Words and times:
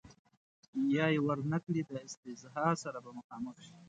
یا 0.95 1.05
یې 1.13 1.19
ور 1.25 1.39
نه 1.51 1.57
کړي 1.65 1.81
د 1.85 1.91
استیضاح 2.07 2.71
سره 2.83 2.97
به 3.03 3.11
مخامخ 3.19 3.55
شي. 3.67 3.75